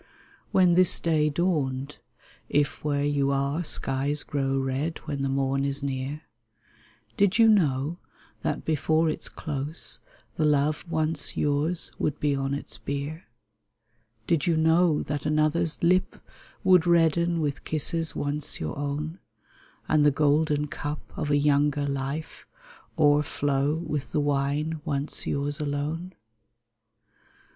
[0.51, 1.99] When this day dawned
[2.49, 6.23] (if where you are Skies grow red when the morn is near)
[7.17, 7.99] Did you know
[8.41, 9.99] that before its close
[10.37, 13.25] The love once yours would be on its bier?
[14.25, 16.15] Did you know that another's lip
[16.63, 19.19] Would redden with kisses once your own,
[19.87, 22.47] And the golden cup of a younger life
[22.97, 26.13] O'erflow with the wine once yours alone